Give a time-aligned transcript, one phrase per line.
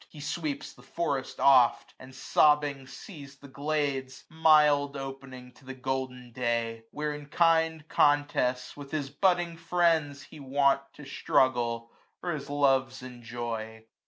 [0.09, 5.51] 440 He sweeps the forest oft j and sobbing sees * The glades, mild opening
[5.51, 10.81] to the golden day j Where, in kind contest, with his butting friends He wont
[10.95, 11.91] to struggle,
[12.23, 13.85] or his loves enjoy.